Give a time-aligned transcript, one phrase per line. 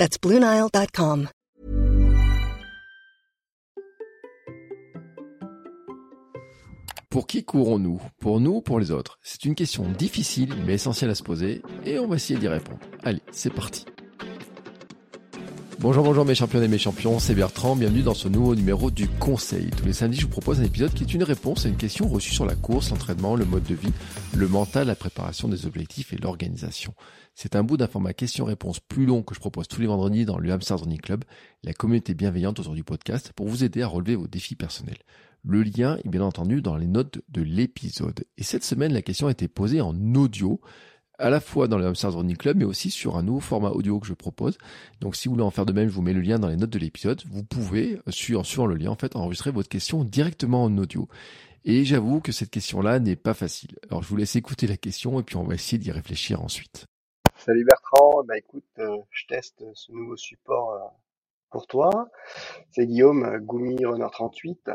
[0.00, 1.28] That's BlueNile.com.
[7.10, 8.00] Pour qui courons-nous?
[8.18, 9.18] Pour nous ou pour les autres?
[9.22, 12.78] C'est une question difficile mais essentielle à se poser et on va essayer d'y répondre.
[13.02, 13.84] Allez, c'est parti.
[15.82, 19.08] Bonjour, bonjour mes champions et mes champions, c'est Bertrand, bienvenue dans ce nouveau numéro du
[19.08, 19.70] Conseil.
[19.70, 22.06] Tous les samedis, je vous propose un épisode qui est une réponse à une question
[22.06, 23.92] reçue sur la course, l'entraînement, le mode de vie,
[24.36, 26.92] le mental, la préparation des objectifs et l'organisation.
[27.34, 30.36] C'est un bout d'un format question-réponse plus long que je propose tous les vendredis dans
[30.36, 31.24] le Hamster Running Club,
[31.64, 34.98] la communauté bienveillante autour du podcast, pour vous aider à relever vos défis personnels.
[35.42, 38.24] Le lien est bien entendu dans les notes de l'épisode.
[38.36, 40.60] Et cette semaine, la question a été posée en audio
[41.20, 44.00] à la fois dans le Hamsters Running Club, mais aussi sur un nouveau format audio
[44.00, 44.58] que je propose.
[45.00, 46.56] Donc, si vous voulez en faire de même, je vous mets le lien dans les
[46.56, 47.22] notes de l'épisode.
[47.30, 51.08] Vous pouvez, sur, suivant le lien, en fait, enregistrer votre question directement en audio.
[51.64, 53.78] Et j'avoue que cette question-là n'est pas facile.
[53.90, 56.86] Alors, je vous laisse écouter la question et puis on va essayer d'y réfléchir ensuite.
[57.36, 60.78] Salut Bertrand, bah écoute, euh, je teste ce nouveau support euh,
[61.50, 62.08] pour toi.
[62.70, 64.70] C'est Guillaume, euh, Goumi Runner 38.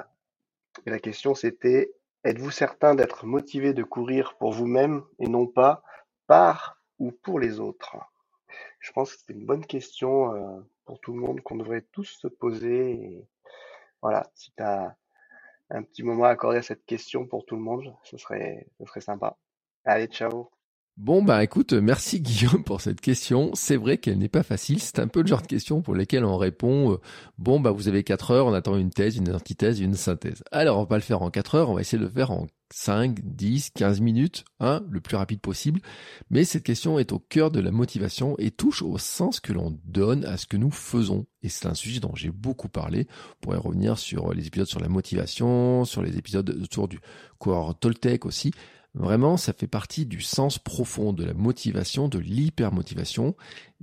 [0.86, 1.92] Et la question c'était,
[2.24, 5.84] êtes-vous certain d'être motivé de courir pour vous-même et non pas
[6.28, 7.98] par ou pour les autres?
[8.80, 12.18] Je pense que c'est une bonne question euh, pour tout le monde qu'on devrait tous
[12.22, 13.28] se poser.
[14.02, 14.96] Voilà, si tu as
[15.70, 18.86] un petit moment à accorder à cette question pour tout le monde, ce serait, ce
[18.86, 19.38] serait sympa.
[19.84, 20.50] Allez, ciao.
[20.98, 23.52] Bon bah écoute, merci Guillaume pour cette question.
[23.54, 24.80] C'est vrai qu'elle n'est pas facile.
[24.80, 27.02] C'est un peu le genre de question pour lesquelles on répond euh,
[27.38, 30.42] bon bah vous avez 4 heures, on attend une thèse, une antithèse, une synthèse.
[30.52, 32.32] Alors on va pas le faire en 4 heures, on va essayer de le faire
[32.32, 35.82] en 5, 10, 15 minutes, hein, le plus rapide possible.
[36.30, 39.78] Mais cette question est au cœur de la motivation et touche au sens que l'on
[39.86, 41.26] donne à ce que nous faisons.
[41.44, 43.08] Et c'est un sujet dont j'ai beaucoup parlé.
[43.10, 47.00] On pourrait revenir sur les épisodes sur la motivation, sur les épisodes autour du
[47.38, 48.52] coureur Toltec aussi.
[48.96, 53.36] Vraiment, ça fait partie du sens profond de la motivation, de l'hypermotivation.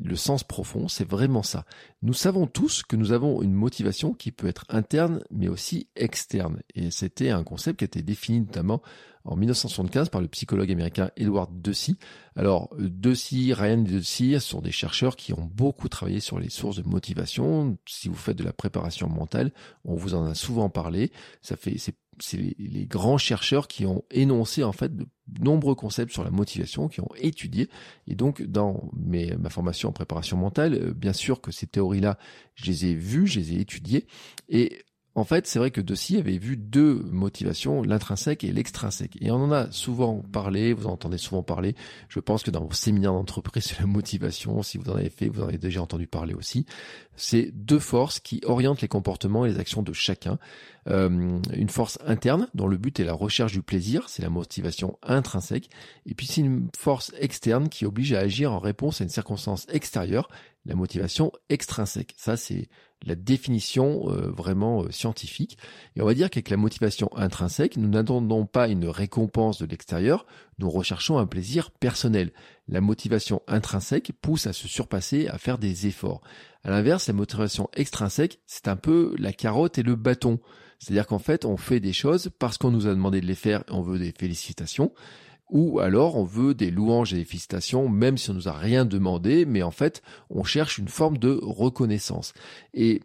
[0.03, 1.67] Le sens profond, c'est vraiment ça.
[2.01, 6.63] Nous savons tous que nous avons une motivation qui peut être interne, mais aussi externe.
[6.75, 8.81] Et c'était un concept qui a été défini notamment
[9.25, 11.99] en 1975 par le psychologue américain Edward Deci.
[12.35, 16.89] Alors, Deci, Ryan Deci sont des chercheurs qui ont beaucoup travaillé sur les sources de
[16.89, 17.77] motivation.
[17.87, 19.53] Si vous faites de la préparation mentale,
[19.85, 21.13] on vous en a souvent parlé.
[21.43, 25.07] Ça fait, c'est c'est les, grands chercheurs qui ont énoncé en fait de
[25.41, 27.69] nombreux concepts sur la motivation, qui ont étudié.
[28.07, 32.19] Et donc, dans ma formation en préparation mentale, euh, bien sûr que ces théories-là,
[32.55, 34.07] je les ai vues, je les ai étudiées.
[34.49, 34.83] Et
[35.15, 39.19] en fait, c'est vrai que Dossi avait vu deux motivations, l'intrinsèque et l'extrinsèque.
[39.21, 41.75] Et on en a souvent parlé, vous en entendez souvent parler.
[42.09, 45.29] Je pense que dans vos séminaires d'entreprise sur la motivation, si vous en avez fait,
[45.29, 46.65] vous en avez déjà entendu parler aussi.
[47.15, 50.39] C'est deux forces qui orientent les comportements et les actions de chacun.
[50.89, 54.99] Euh, une force interne, dont le but est la recherche du plaisir, c'est la motivation
[55.03, 55.69] intrinsèque.
[56.07, 59.67] Et puis c'est une force externe qui oblige à agir en réponse à une circonstance
[59.69, 60.31] extérieure,
[60.65, 62.15] la motivation extrinsèque.
[62.17, 62.69] Ça, c'est
[63.05, 65.59] la définition euh, vraiment euh, scientifique.
[65.97, 70.27] Et on va dire qu'avec la motivation intrinsèque, nous n'attendons pas une récompense de l'extérieur,
[70.59, 72.33] nous recherchons un plaisir personnel.
[72.69, 76.23] La motivation intrinsèque pousse à se surpasser, à faire des efforts.
[76.65, 80.39] À l'inverse, la motivation extrinsèque, c'est un peu la carotte et le bâton.
[80.79, 83.61] C'est-à-dire qu'en fait, on fait des choses parce qu'on nous a demandé de les faire
[83.69, 84.93] et on veut des félicitations
[85.53, 88.85] ou alors on veut des louanges et des félicitations, même si on nous a rien
[88.85, 92.33] demandé, mais en fait, on cherche une forme de reconnaissance.
[92.73, 93.03] Et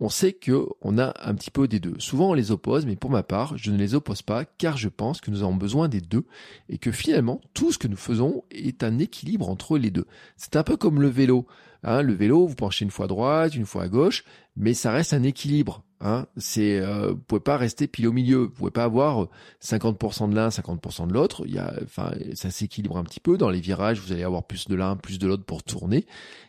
[0.00, 1.94] on sait que on a un petit peu des deux.
[1.98, 4.88] Souvent on les oppose, mais pour ma part, je ne les oppose pas car je
[4.88, 6.26] pense que nous avons besoin des deux
[6.68, 10.06] et que finalement tout ce que nous faisons est un équilibre entre les deux.
[10.36, 11.46] C'est un peu comme le vélo.
[11.84, 14.24] Hein, le vélo, vous penchez une fois à droite, une fois à gauche,
[14.56, 15.84] mais ça reste un équilibre.
[16.06, 18.40] Hein, c'est, euh, vous pouvez pas rester pile au milieu.
[18.40, 19.28] Vous pouvez pas avoir
[19.62, 21.44] 50% de l'un, 50% de l'autre.
[21.46, 23.38] Il y a, enfin, ça s'équilibre un petit peu.
[23.38, 26.04] Dans les virages, vous allez avoir plus de l'un, plus de l'autre pour tourner.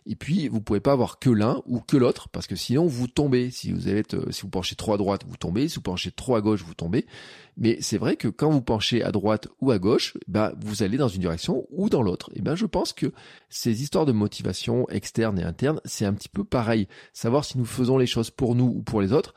[0.07, 3.07] Et puis, vous pouvez pas avoir que l'un ou que l'autre, parce que sinon vous
[3.07, 3.49] tombez.
[3.49, 5.69] Si vous êtes, euh, si vous penchez trop à droite, vous tombez.
[5.69, 7.05] Si vous penchez trop à gauche, vous tombez.
[7.57, 10.97] Mais c'est vrai que quand vous penchez à droite ou à gauche, bah, vous allez
[10.97, 12.29] dans une direction ou dans l'autre.
[12.35, 13.11] Et ben, je pense que
[13.49, 16.87] ces histoires de motivation externe et interne, c'est un petit peu pareil.
[17.13, 19.33] Savoir si nous faisons les choses pour nous ou pour les autres.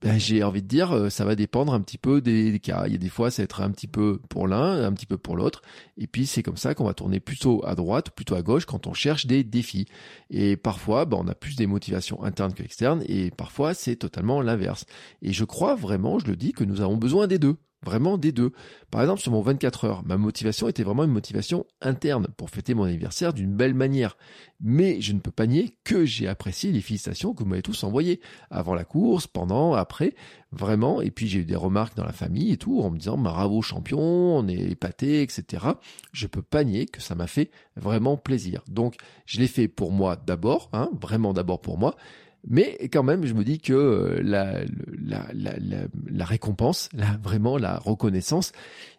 [0.00, 2.84] Ben, j'ai envie de dire, euh, ça va dépendre un petit peu des, cas.
[2.86, 5.06] Il y a des fois, ça va être un petit peu pour l'un, un petit
[5.06, 5.60] peu pour l'autre.
[5.96, 8.86] Et puis, c'est comme ça qu'on va tourner plutôt à droite, plutôt à gauche quand
[8.86, 9.86] on cherche des défis.
[10.30, 13.02] Et parfois, ben, on a plus des motivations internes que externes.
[13.08, 14.84] Et parfois, c'est totalement l'inverse.
[15.20, 17.56] Et je crois vraiment, je le dis, que nous avons besoin des deux.
[17.84, 18.52] Vraiment des deux.
[18.90, 22.74] Par exemple, sur mon 24 heures, ma motivation était vraiment une motivation interne pour fêter
[22.74, 24.16] mon anniversaire d'une belle manière.
[24.60, 27.84] Mais je ne peux pas nier que j'ai apprécié les félicitations que vous m'avez tous
[27.84, 28.20] envoyées.
[28.50, 30.16] Avant la course, pendant, après,
[30.50, 31.00] vraiment.
[31.00, 33.62] Et puis j'ai eu des remarques dans la famille et tout, en me disant bravo
[33.62, 35.66] champion, on est épaté, etc.
[36.12, 38.62] Je peux pas nier que ça m'a fait vraiment plaisir.
[38.68, 41.96] Donc je l'ai fait pour moi d'abord, hein, vraiment d'abord pour moi.
[42.46, 46.88] Mais quand même, je me dis que euh, la, récompense,
[47.22, 48.52] vraiment la reconnaissance,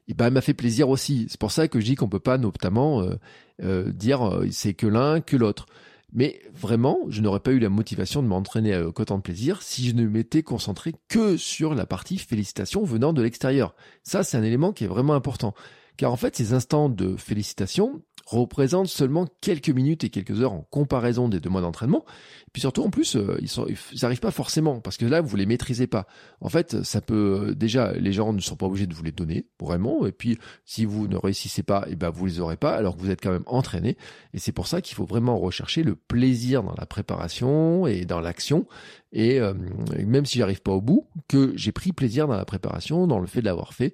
[0.08, 1.28] eh ben, m'a fait plaisir aussi.
[1.30, 3.16] C'est pour ça que je dis qu'on peut pas notamment euh,
[3.64, 5.68] euh, dire c'est que l'un que l'autre.
[6.12, 9.88] Mais vraiment, je n'aurais pas eu la motivation de m'entraîner à autant de plaisir si
[9.88, 13.76] je ne m'étais concentré que sur la partie félicitations venant de l'extérieur.
[14.04, 15.54] Ça, c'est un élément qui est vraiment important.
[15.98, 20.66] Car en fait, ces instants de félicitations, représentent seulement quelques minutes et quelques heures en
[20.70, 22.06] comparaison des deux mois d'entraînement.
[22.48, 25.22] Et puis surtout, en plus, euh, ils sont, ils arrivent pas forcément parce que là,
[25.22, 26.06] vous les maîtrisez pas.
[26.40, 29.12] En fait, ça peut euh, déjà, les gens ne sont pas obligés de vous les
[29.12, 30.06] donner vraiment.
[30.06, 32.96] Et puis, si vous ne réussissez pas, et eh ben vous les aurez pas, alors
[32.96, 33.98] que vous êtes quand même entraîné.
[34.34, 38.20] Et c'est pour ça qu'il faut vraiment rechercher le plaisir dans la préparation et dans
[38.20, 38.68] l'action.
[39.12, 39.54] Et euh,
[40.06, 43.28] même si j'arrive pas au bout, que j'ai pris plaisir dans la préparation, dans le
[43.28, 43.94] fait de l'avoir fait,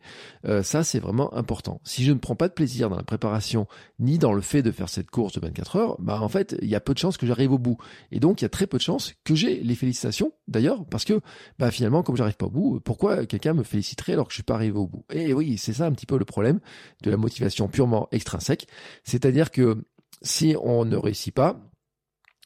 [0.61, 1.81] ça c'est vraiment important.
[1.83, 3.67] Si je ne prends pas de plaisir dans la préparation
[3.99, 6.67] ni dans le fait de faire cette course de 24 heures, bah en fait il
[6.67, 7.77] y a peu de chances que j'arrive au bout.
[8.11, 11.05] Et donc il y a très peu de chances que j'ai les félicitations, d'ailleurs, parce
[11.05, 11.19] que
[11.59, 14.43] bah, finalement, comme j'arrive pas au bout, pourquoi quelqu'un me féliciterait alors que je suis
[14.43, 15.05] pas arrivé au bout?
[15.11, 16.59] Et oui, c'est ça un petit peu le problème
[17.03, 18.67] de la motivation purement extrinsèque.
[19.03, 19.83] C'est-à-dire que
[20.21, 21.59] si on ne réussit pas,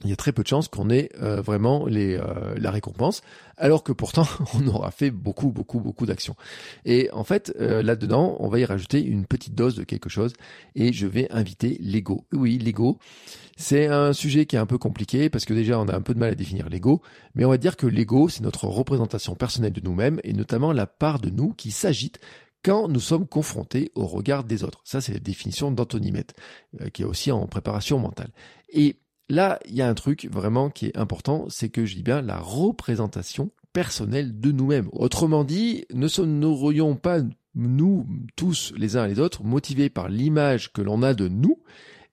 [0.05, 3.21] il y a très peu de chances qu'on ait euh, vraiment euh, la récompense,
[3.57, 6.35] alors que pourtant on aura fait beaucoup, beaucoup, beaucoup d'actions.
[6.85, 10.33] Et en fait, euh, là-dedans, on va y rajouter une petite dose de quelque chose,
[10.75, 12.25] et je vais inviter l'ego.
[12.31, 12.97] Oui, l'ego,
[13.57, 16.13] c'est un sujet qui est un peu compliqué, parce que déjà on a un peu
[16.13, 17.01] de mal à définir l'ego,
[17.35, 20.87] mais on va dire que l'ego, c'est notre représentation personnelle de nous-mêmes, et notamment la
[20.87, 22.19] part de nous qui s'agite
[22.63, 24.81] quand nous sommes confrontés au regard des autres.
[24.85, 26.27] Ça, c'est la définition d'Anthony Met,
[26.91, 28.31] qui est aussi en préparation mentale.
[28.69, 28.97] Et
[29.29, 32.21] Là, il y a un truc vraiment qui est important, c'est que je dis bien
[32.21, 34.89] la représentation personnelle de nous-mêmes.
[34.91, 37.19] Autrement dit, ne serions pas
[37.53, 41.59] nous tous les uns et les autres motivés par l'image que l'on a de nous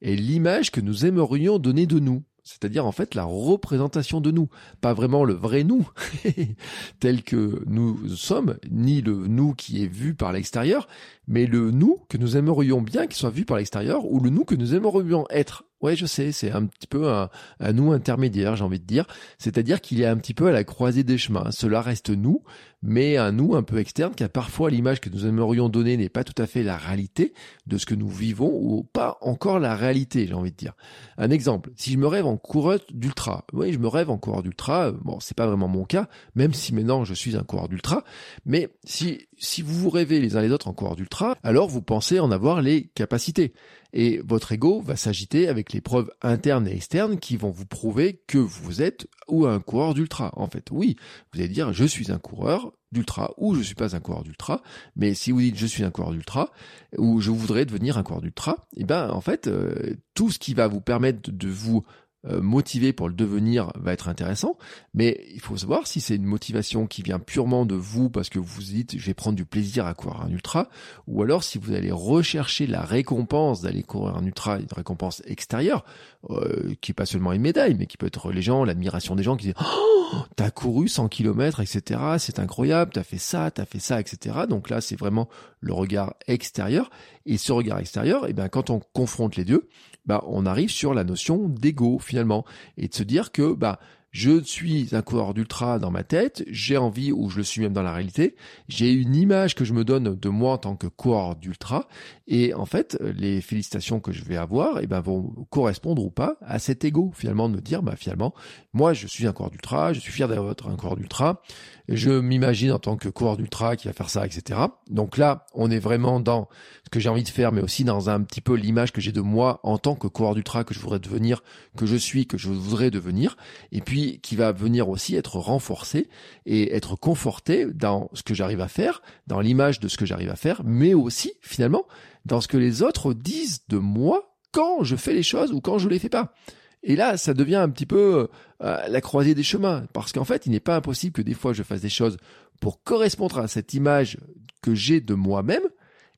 [0.02, 4.48] et l'image que nous aimerions donner de nous c'est-à-dire en fait la représentation de nous,
[4.80, 5.90] pas vraiment le vrai nous
[7.00, 10.86] tel que nous sommes, ni le nous qui est vu par l'extérieur,
[11.26, 14.44] mais le nous que nous aimerions bien qu'il soit vu par l'extérieur, ou le nous
[14.44, 15.64] que nous aimerions être.
[15.82, 17.28] Ouais, je sais, c'est un petit peu un,
[17.60, 19.06] un nous intermédiaire, j'ai envie de dire.
[19.38, 21.50] C'est-à-dire qu'il est un petit peu à la croisée des chemins.
[21.50, 22.42] Cela reste nous,
[22.82, 26.24] mais un nous un peu externe, car parfois l'image que nous aimerions donner n'est pas
[26.24, 27.34] tout à fait la réalité
[27.66, 30.74] de ce que nous vivons, ou pas encore la réalité, j'ai envie de dire.
[31.18, 34.42] Un exemple, si je me rêve en coureur d'ultra, oui, je me rêve en coureur
[34.42, 38.04] d'ultra, bon, c'est pas vraiment mon cas, même si maintenant je suis un coureur d'ultra,
[38.44, 41.82] mais si, si vous vous rêvez les uns les autres en coureur d'ultra, alors vous
[41.82, 43.52] pensez en avoir les capacités.
[43.92, 48.20] Et votre ego va s'agiter avec les preuves internes et externes qui vont vous prouver
[48.26, 50.32] que vous êtes ou un coureur d'ultra.
[50.34, 50.96] En fait, oui,
[51.32, 54.62] vous allez dire je suis un coureur d'ultra ou je suis pas un coureur d'ultra.
[54.96, 56.50] Mais si vous dites je suis un coureur d'ultra
[56.98, 60.54] ou je voudrais devenir un coureur d'ultra, eh ben en fait euh, tout ce qui
[60.54, 61.84] va vous permettre de vous
[62.24, 64.58] motivé pour le devenir va être intéressant,
[64.94, 68.38] mais il faut savoir si c'est une motivation qui vient purement de vous parce que
[68.38, 70.68] vous dites je vais prendre du plaisir à courir un ultra,
[71.06, 75.84] ou alors si vous allez rechercher la récompense d'aller courir un ultra, une récompense extérieure,
[76.30, 79.22] euh, qui est pas seulement une médaille, mais qui peut être les gens, l'admiration des
[79.22, 82.00] gens qui disent oh, t'as couru 100 km, etc.
[82.18, 84.36] C'est incroyable, t'as fait ça, t'as fait ça, etc.
[84.48, 85.28] Donc là, c'est vraiment
[85.60, 86.90] le regard extérieur.
[87.26, 89.68] Et ce regard extérieur, eh bien, quand on confronte les deux,
[90.06, 92.44] bah, on arrive sur la notion d'ego finalement
[92.76, 93.80] et de se dire que bah
[94.16, 97.74] je suis un coureur d'ultra dans ma tête, j'ai envie, ou je le suis même
[97.74, 98.34] dans la réalité,
[98.66, 101.86] j'ai une image que je me donne de moi en tant que coureur d'ultra,
[102.26, 106.38] et en fait, les félicitations que je vais avoir, eh ben, vont correspondre ou pas
[106.40, 108.32] à cet ego, finalement, de me dire, bah, finalement,
[108.72, 111.42] moi, je suis un coureur d'ultra, je suis fier d'être un coureur d'ultra,
[111.88, 114.60] je m'imagine en tant que coureur d'ultra qui va faire ça, etc.
[114.88, 116.48] Donc là, on est vraiment dans
[116.84, 119.12] ce que j'ai envie de faire, mais aussi dans un petit peu l'image que j'ai
[119.12, 121.42] de moi en tant que coureur d'ultra que je voudrais devenir,
[121.76, 123.36] que je suis, que je voudrais devenir,
[123.72, 126.08] et puis qui va venir aussi être renforcé
[126.44, 130.30] et être conforté dans ce que j'arrive à faire, dans l'image de ce que j'arrive
[130.30, 131.86] à faire, mais aussi, finalement,
[132.24, 135.78] dans ce que les autres disent de moi quand je fais les choses ou quand
[135.78, 136.34] je les fais pas.
[136.82, 138.28] Et là, ça devient un petit peu
[138.62, 141.52] euh, la croisée des chemins, parce qu'en fait, il n'est pas impossible que des fois
[141.52, 142.16] je fasse des choses
[142.60, 144.18] pour correspondre à cette image
[144.62, 145.64] que j'ai de moi-même,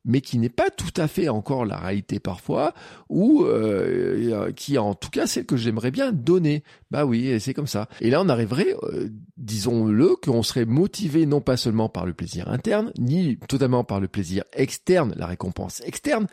[0.05, 2.75] mais qui n'est pas tout à fait encore la réalité parfois,
[3.09, 6.63] ou euh, qui est en tout cas celle que j'aimerais bien donner.
[6.91, 7.89] Bah oui, c'est comme ça.
[8.01, 12.49] Et là, on arriverait, euh, disons-le, qu'on serait motivé non pas seulement par le plaisir
[12.49, 16.27] interne, ni totalement par le plaisir externe, la récompense externe,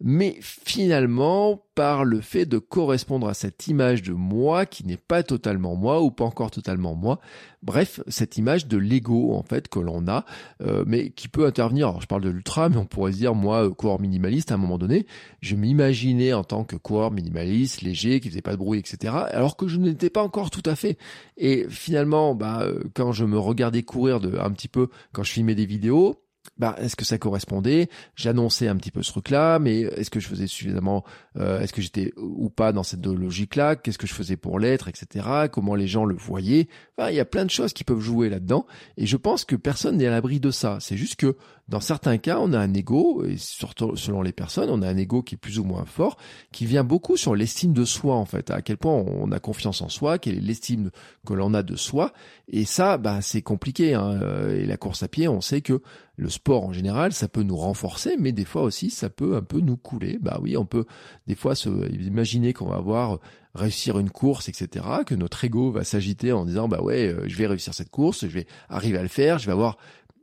[0.00, 5.22] mais finalement par le fait de correspondre à cette image de moi qui n'est pas
[5.22, 7.20] totalement moi ou pas encore totalement moi.
[7.62, 10.24] Bref, cette image de l'ego en fait que l'on a,
[10.62, 11.88] euh, mais qui peut intervenir.
[11.88, 14.54] Alors je parle de l'ultra, mais on pourrait se dire moi euh, coureur minimaliste à
[14.54, 15.06] un moment donné,
[15.40, 19.14] je m'imaginais en tant que coureur minimaliste, léger, qui faisait pas de bruit, etc.
[19.30, 20.98] Alors que je n'étais pas encore tout à fait.
[21.36, 25.32] Et finalement, bah, euh, quand je me regardais courir de un petit peu, quand je
[25.32, 26.22] filmais des vidéos,
[26.58, 27.88] bah, est-ce que ça correspondait?
[28.14, 31.04] J'annonçais un petit peu ce truc-là, mais est-ce que je faisais suffisamment
[31.36, 33.76] euh, Est-ce que j'étais ou pas dans cette logique-là?
[33.76, 35.48] Qu'est-ce que je faisais pour l'être, etc.
[35.50, 36.68] Comment les gens le voyaient?
[36.96, 39.56] Enfin, il y a plein de choses qui peuvent jouer là-dedans, et je pense que
[39.56, 40.78] personne n'est à l'abri de ça.
[40.80, 41.36] C'est juste que
[41.68, 44.96] dans certains cas, on a un ego, et surtout selon les personnes, on a un
[44.96, 46.16] ego qui est plus ou moins fort,
[46.52, 48.50] qui vient beaucoup sur l'estime de soi, en fait.
[48.50, 50.90] À quel point on a confiance en soi, quelle est l'estime
[51.26, 52.12] que l'on a de soi.
[52.48, 53.94] Et ça, bah, c'est compliqué.
[53.94, 54.48] Hein.
[54.50, 55.82] Et la course à pied, on sait que
[56.16, 59.42] le sport en général, ça peut nous renforcer, mais des fois aussi, ça peut un
[59.42, 60.18] peu nous couler.
[60.20, 60.86] Bah oui, on peut
[61.26, 63.18] des fois se imaginer qu'on va avoir
[63.54, 67.36] réussir une course, etc., que notre ego va s'agiter en disant bah ouais, euh, je
[67.36, 69.78] vais réussir cette course, je vais arriver à le faire, je vais avoir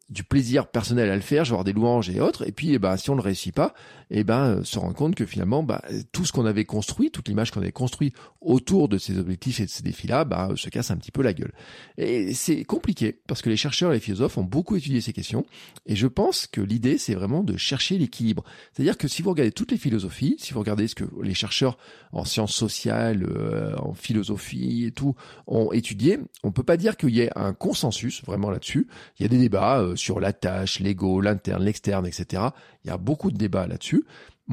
[0.09, 2.73] du plaisir personnel à le faire, je vais avoir des louanges et autres, et puis
[2.73, 3.73] eh ben, si on le réussit pas,
[4.11, 5.81] eh ben, euh, se rend compte que finalement, bah,
[6.11, 9.65] tout ce qu'on avait construit, toute l'image qu'on avait construite autour de ces objectifs et
[9.65, 11.53] de ces défis-là, bah, se casse un petit peu la gueule.
[11.97, 15.45] Et c'est compliqué, parce que les chercheurs et les philosophes ont beaucoup étudié ces questions,
[15.85, 18.43] et je pense que l'idée, c'est vraiment de chercher l'équilibre.
[18.73, 21.77] C'est-à-dire que si vous regardez toutes les philosophies, si vous regardez ce que les chercheurs
[22.11, 25.15] en sciences sociales, euh, en philosophie et tout
[25.47, 28.87] ont étudié, on peut pas dire qu'il y ait un consensus vraiment là-dessus.
[29.17, 32.43] Il y a des débats euh, sur la tâche, l'ego, l'interne, l'externe, etc.
[32.83, 34.03] Il y a beaucoup de débats là-dessus.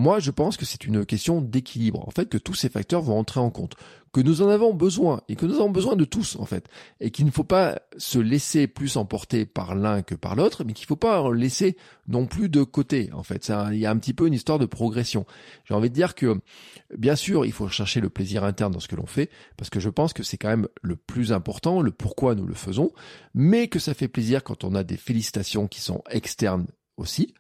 [0.01, 2.09] Moi, je pense que c'est une question d'équilibre.
[2.09, 3.75] En fait, que tous ces facteurs vont entrer en compte,
[4.15, 6.69] que nous en avons besoin et que nous avons besoin de tous, en fait,
[7.01, 10.73] et qu'il ne faut pas se laisser plus emporter par l'un que par l'autre, mais
[10.73, 11.77] qu'il ne faut pas en laisser
[12.09, 13.11] non plus de côté.
[13.13, 15.27] En fait, il y a un petit peu une histoire de progression.
[15.67, 16.41] J'ai envie de dire que,
[16.97, 19.29] bien sûr, il faut chercher le plaisir interne dans ce que l'on fait,
[19.59, 22.55] parce que je pense que c'est quand même le plus important, le pourquoi nous le
[22.55, 22.91] faisons,
[23.35, 26.69] mais que ça fait plaisir quand on a des félicitations qui sont externes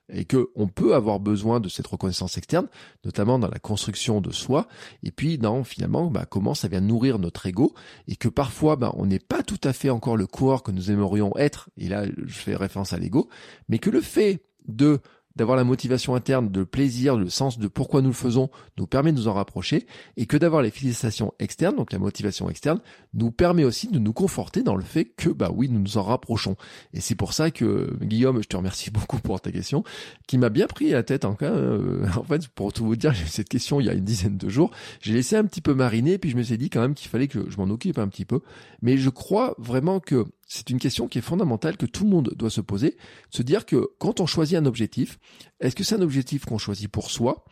[0.08, 2.68] et que on peut avoir besoin de cette reconnaissance externe,
[3.04, 4.68] notamment dans la construction de soi,
[5.02, 7.74] et puis dans finalement bah, comment ça vient nourrir notre ego,
[8.08, 10.90] et que parfois bah, on n'est pas tout à fait encore le corps que nous
[10.90, 13.28] aimerions être, et là je fais référence à l'ego,
[13.68, 15.00] mais que le fait de
[15.36, 19.12] d'avoir la motivation interne, de plaisir, le sens de pourquoi nous le faisons, nous permet
[19.12, 22.80] de nous en rapprocher, et que d'avoir les félicitations externes, donc la motivation externe,
[23.14, 26.02] nous permet aussi de nous conforter dans le fait que, bah oui, nous nous en
[26.02, 26.56] rapprochons.
[26.92, 29.84] Et c'est pour ça que, Guillaume, je te remercie beaucoup pour ta question,
[30.26, 33.28] qui m'a bien pris la tête euh, en fait, pour tout vous dire, j'ai eu
[33.28, 34.70] cette question il y a une dizaine de jours,
[35.00, 37.28] j'ai laissé un petit peu mariner, puis je me suis dit quand même qu'il fallait
[37.28, 38.40] que je m'en occupe un petit peu,
[38.82, 42.34] mais je crois vraiment que c'est une question qui est fondamentale que tout le monde
[42.34, 42.96] doit se poser,
[43.30, 45.20] se dire que quand on choisit un objectif,
[45.60, 47.44] est-ce que c'est un objectif qu'on choisit pour soi?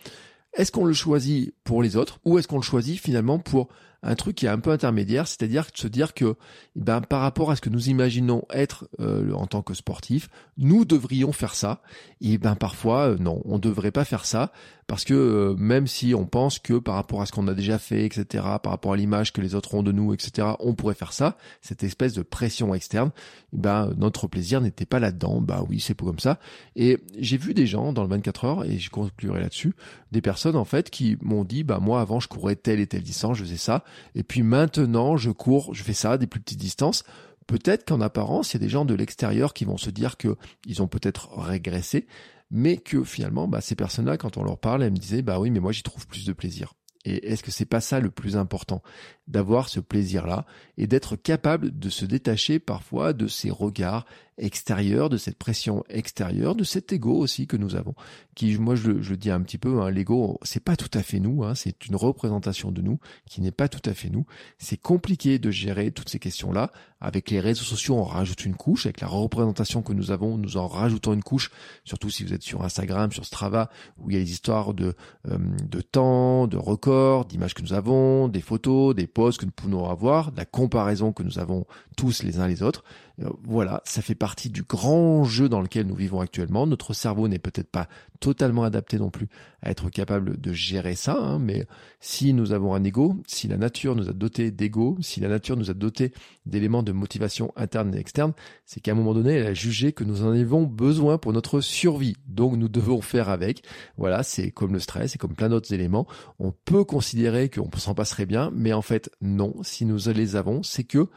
[0.54, 2.18] Est-ce qu'on le choisit pour les autres?
[2.24, 3.68] Ou est-ce qu'on le choisit finalement pour
[4.02, 6.36] un truc qui est un peu intermédiaire, c'est-à-dire se dire que
[6.76, 10.28] eh ben, par rapport à ce que nous imaginons être euh, en tant que sportif,
[10.56, 11.82] nous devrions faire ça.
[12.20, 14.52] Et ben parfois, euh, non, on ne devrait pas faire ça,
[14.86, 17.78] parce que euh, même si on pense que par rapport à ce qu'on a déjà
[17.78, 20.94] fait, etc., par rapport à l'image que les autres ont de nous, etc., on pourrait
[20.94, 23.10] faire ça, cette espèce de pression externe,
[23.52, 25.40] eh ben notre plaisir n'était pas là-dedans.
[25.40, 26.38] Bah oui, c'est pas comme ça.
[26.76, 29.74] Et j'ai vu des gens dans le 24 heures, et je conclurai là-dessus,
[30.12, 33.02] des personnes en fait qui m'ont dit, bah moi avant je courais telle et telle
[33.02, 36.60] distance, je faisais ça, et puis maintenant, je cours, je fais ça, des plus petites
[36.60, 37.04] distances.
[37.46, 40.36] Peut-être qu'en apparence, il y a des gens de l'extérieur qui vont se dire que
[40.66, 42.06] ils ont peut-être régressé,
[42.50, 45.50] mais que finalement, bah, ces personnes-là, quand on leur parle, elles me disaient, bah oui,
[45.50, 46.74] mais moi j'y trouve plus de plaisir.
[47.04, 48.82] Et est-ce que c'est pas ça le plus important
[49.28, 50.44] D'avoir ce plaisir-là
[50.76, 54.04] et d'être capable de se détacher parfois de ces regards
[54.38, 57.94] extérieurs, de cette pression extérieure, de cet ego aussi que nous avons.
[58.34, 61.20] Qui, moi, je, le dis un petit peu, hein, l'ego, c'est pas tout à fait
[61.20, 64.26] nous, hein, c'est une représentation de nous qui n'est pas tout à fait nous.
[64.58, 66.70] C'est compliqué de gérer toutes ces questions-là.
[67.00, 68.86] Avec les réseaux sociaux, on rajoute une couche.
[68.86, 71.50] Avec la représentation que nous avons, nous en rajoutons une couche.
[71.84, 74.94] Surtout si vous êtes sur Instagram, sur Strava, où il y a des histoires de,
[75.28, 79.52] euh, de temps, de records, d'images que nous avons, des photos, des posts que nous
[79.52, 81.66] pouvons avoir, de la comparaison que nous avons
[81.96, 82.84] tous les uns les autres.
[83.20, 86.66] Euh, voilà, ça fait partie du grand jeu dans lequel nous vivons actuellement.
[86.66, 87.88] Notre cerveau n'est peut-être pas
[88.20, 89.28] totalement adapté non plus
[89.62, 91.66] à être capable de gérer ça, hein, mais
[92.00, 95.56] si nous avons un ego, si la nature nous a doté d'ego, si la nature
[95.56, 96.12] nous a doté
[96.46, 98.32] d'éléments de motivation interne et externe,
[98.64, 101.60] c'est qu'à un moment donné, elle a jugé que nous en avons besoin pour notre
[101.60, 102.16] survie.
[102.26, 103.62] Donc nous devons faire avec.
[103.96, 106.06] Voilà, c'est comme le stress et comme plein d'autres éléments.
[106.38, 109.54] On peut considérer qu'on s'en passerait bien, mais en fait non.
[109.62, 111.08] Si nous les avons, c'est que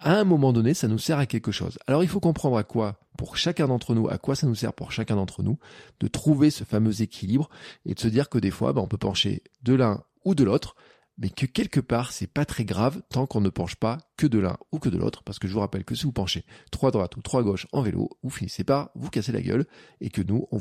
[0.00, 1.78] à un moment donné, ça nous sert à quelque chose.
[1.86, 4.72] Alors il faut comprendre à quoi, pour chacun d'entre nous, à quoi ça nous sert
[4.72, 5.58] pour chacun d'entre nous,
[6.00, 7.50] de trouver ce fameux équilibre
[7.84, 10.42] et de se dire que des fois, ben, on peut pencher de l'un ou de
[10.44, 10.74] l'autre,
[11.18, 14.38] mais que quelque part, c'est pas très grave tant qu'on ne penche pas que de
[14.38, 16.88] l'un ou que de l'autre, parce que je vous rappelle que si vous penchez trois
[16.88, 19.66] à droite ou trois à gauche en vélo, vous finissez par vous casser la gueule
[20.00, 20.58] et que nous, on,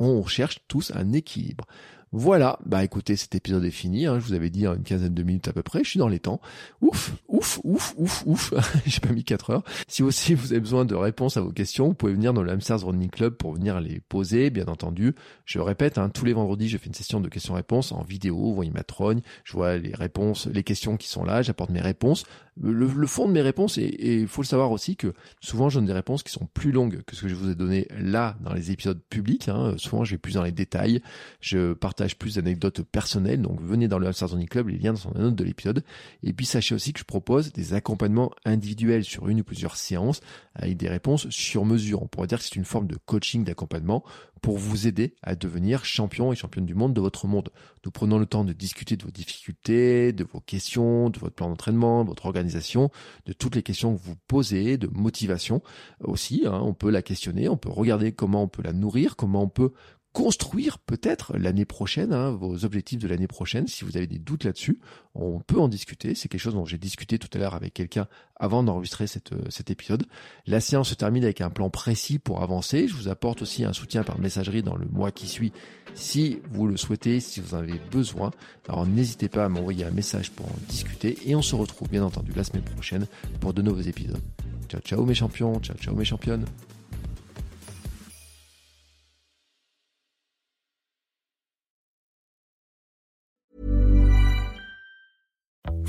[0.00, 1.64] on cherche tous un équilibre.
[2.12, 5.22] Voilà, bah écoutez, cet épisode est fini, hein, je vous avais dit une quinzaine de
[5.22, 6.40] minutes à peu près, je suis dans les temps.
[6.80, 8.54] Ouf, ouf, ouf, ouf, ouf,
[8.86, 9.62] j'ai pas mis 4 heures.
[9.86, 12.50] Si aussi vous avez besoin de réponses à vos questions, vous pouvez venir dans le
[12.50, 15.14] Hamsters Running Club pour venir les poser, bien entendu.
[15.44, 18.54] Je répète, hein, tous les vendredis, je fais une session de questions-réponses en vidéo, vous
[18.56, 22.24] voyez ma trogne, je vois les réponses, les questions qui sont là, j'apporte mes réponses.
[22.62, 25.86] Le, fond de mes réponses, et il faut le savoir aussi que souvent je donne
[25.86, 28.52] des réponses qui sont plus longues que ce que je vous ai donné là dans
[28.52, 29.48] les épisodes publics.
[29.48, 29.74] Hein.
[29.78, 31.00] Souvent je vais plus dans les détails,
[31.40, 35.18] je partage plus d'anecdotes personnelles, donc venez dans le Running Club, les liens sont dans
[35.18, 35.82] la note de l'épisode.
[36.22, 40.20] Et puis sachez aussi que je propose des accompagnements individuels sur une ou plusieurs séances
[40.54, 42.02] avec des réponses sur mesure.
[42.02, 44.04] On pourrait dire que c'est une forme de coaching d'accompagnement
[44.40, 47.50] pour vous aider à devenir champion et championne du monde de votre monde.
[47.84, 51.48] Nous prenons le temps de discuter de vos difficultés, de vos questions, de votre plan
[51.48, 52.90] d'entraînement, de votre organisation,
[53.26, 55.62] de toutes les questions que vous posez, de motivation
[56.00, 56.42] aussi.
[56.46, 56.60] Hein.
[56.62, 59.72] on peut la questionner, on peut regarder comment on peut la nourrir, comment on peut
[60.12, 63.68] construire peut-être l'année prochaine, hein, vos objectifs de l'année prochaine.
[63.68, 64.80] Si vous avez des doutes là-dessus,
[65.14, 66.14] on peut en discuter.
[66.14, 69.70] C'est quelque chose dont j'ai discuté tout à l'heure avec quelqu'un avant d'enregistrer euh, cet
[69.70, 70.04] épisode.
[70.46, 72.88] La séance se termine avec un plan précis pour avancer.
[72.88, 75.52] Je vous apporte aussi un soutien par messagerie dans le mois qui suit
[75.94, 78.32] si vous le souhaitez, si vous en avez besoin.
[78.68, 82.02] Alors n'hésitez pas à m'envoyer un message pour en discuter et on se retrouve bien
[82.02, 83.06] entendu la semaine prochaine
[83.40, 84.22] pour de nouveaux épisodes.
[84.68, 86.44] Ciao ciao mes champions, ciao ciao mes championnes.